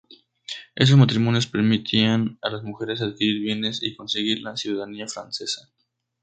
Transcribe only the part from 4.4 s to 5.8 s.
la ciudadanía francesa.